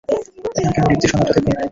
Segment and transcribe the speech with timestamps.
[0.59, 1.53] এখানকার নির্দেশনাটা দেখুন।